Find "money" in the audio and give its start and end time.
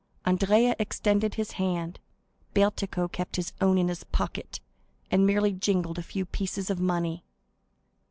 6.79-7.23